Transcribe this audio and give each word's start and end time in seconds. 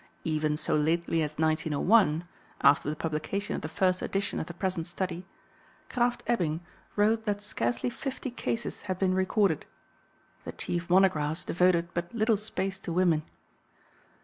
Even 0.23 0.57
so 0.57 0.73
lately 0.73 1.21
as 1.21 1.37
1901 1.37 2.23
(after 2.61 2.89
the 2.89 2.95
publication 2.95 3.55
of 3.55 3.61
the 3.61 3.67
first 3.67 4.01
edition 4.01 4.39
of 4.39 4.47
the 4.47 4.53
present 4.55 4.87
Study), 4.87 5.27
Krafft 5.91 6.21
Ebing 6.25 6.61
wrote 6.95 7.25
that 7.25 7.39
scarcely 7.39 7.91
fifty 7.91 8.31
cases 8.31 8.81
had 8.89 8.97
been 8.97 9.13
recorded. 9.13 9.67
The 10.43 10.53
chief 10.53 10.89
monographs 10.89 11.43
devoted 11.45 11.93
but 11.93 12.15
little 12.15 12.37
space 12.37 12.79
to 12.79 12.91
women. 12.91 13.21